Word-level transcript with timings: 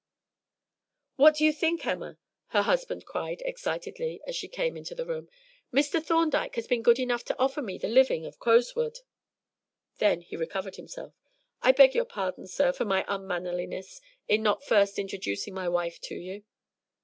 "What 1.15 1.35
do 1.35 1.45
you 1.45 1.53
think, 1.53 1.85
Emma?" 1.85 2.17
her 2.47 2.63
husband 2.63 3.05
said 3.13 3.43
excitedly, 3.45 4.19
as 4.25 4.35
she 4.35 4.47
came 4.47 4.75
into 4.75 4.95
the 4.95 5.05
room. 5.05 5.29
"Mr. 5.71 6.01
Thorndyke 6.01 6.55
has 6.55 6.65
been 6.65 6.81
good 6.81 6.97
enough 6.97 7.23
to 7.25 7.37
offer 7.37 7.61
me 7.61 7.77
the 7.77 7.87
living 7.87 8.25
of 8.25 8.39
Crowswood." 8.39 9.01
Then 9.99 10.21
he 10.21 10.35
recovered 10.35 10.77
himself. 10.77 11.13
"I 11.61 11.71
beg 11.71 11.93
your 11.93 12.05
pardon, 12.05 12.47
sir, 12.47 12.73
for 12.73 12.85
my 12.85 13.05
unmannerliness 13.07 14.01
in 14.27 14.41
not 14.41 14.63
first 14.63 14.97
introducing 14.97 15.53
my 15.53 15.69
wife 15.69 16.01
to 16.01 16.15
you." 16.15 16.45